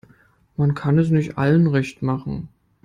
Man 0.57 0.73
kann 0.73 0.97
es 0.97 1.11
nicht 1.11 1.37
allen 1.37 1.67
recht 1.67 2.01
machen. 2.01 2.47